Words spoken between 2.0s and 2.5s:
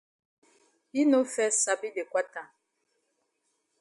kwata.